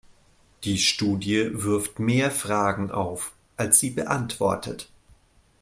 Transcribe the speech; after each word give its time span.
Die 0.63 0.79
Studie 0.79 1.51
wirft 1.63 1.99
mehr 1.99 2.31
Fragen 2.31 2.89
auf, 2.89 3.33
als 3.55 3.79
sie 3.79 3.91
beantwortet. 3.91 4.89